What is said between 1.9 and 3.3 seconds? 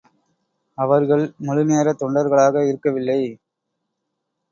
தொண்டர்களாக இருக்கவில்லை.